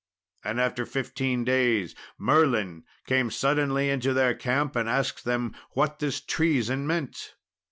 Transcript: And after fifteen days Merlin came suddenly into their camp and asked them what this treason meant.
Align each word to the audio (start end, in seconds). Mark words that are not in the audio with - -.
And 0.43 0.59
after 0.59 0.87
fifteen 0.87 1.43
days 1.43 1.93
Merlin 2.17 2.85
came 3.05 3.29
suddenly 3.29 3.91
into 3.91 4.13
their 4.13 4.33
camp 4.33 4.75
and 4.75 4.89
asked 4.89 5.25
them 5.25 5.55
what 5.73 5.99
this 5.99 6.19
treason 6.19 6.87
meant. 6.87 7.35